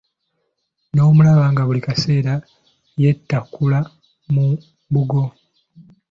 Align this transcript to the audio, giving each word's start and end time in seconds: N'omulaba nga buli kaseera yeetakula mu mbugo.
N'omulaba 0.93 1.45
nga 1.51 1.63
buli 1.67 1.81
kaseera 1.87 2.33
yeetakula 3.01 3.79
mu 4.33 4.45
mbugo. 4.89 5.23